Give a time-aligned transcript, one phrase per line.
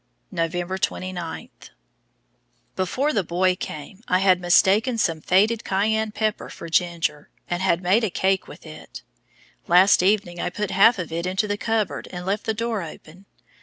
[0.31, 1.51] November 29.
[2.75, 7.83] Before the boy came I had mistaken some faded cayenne pepper for ginger, and had
[7.83, 9.03] made a cake with it.
[9.67, 13.25] Last evening I put half of it into the cupboard and left the door open.